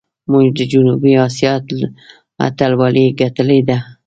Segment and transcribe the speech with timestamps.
[0.31, 1.51] موږ د جنوبي آسیا
[2.45, 3.77] اتلولي ګټلې ده.